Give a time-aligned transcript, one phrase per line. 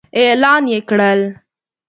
[0.21, 1.21] اعلان يې کړل.